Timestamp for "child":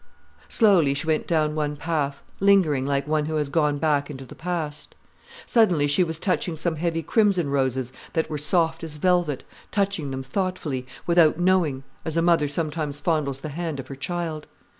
13.95-14.47